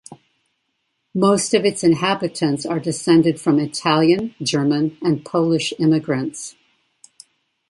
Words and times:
Most 1.13 1.53
of 1.53 1.63
its 1.63 1.83
inhabitants 1.83 2.65
are 2.65 2.79
descended 2.79 3.39
from 3.39 3.59
Italian, 3.59 4.33
German 4.41 4.97
and 4.99 5.23
Polish 5.23 5.75
immigrants. 5.77 6.55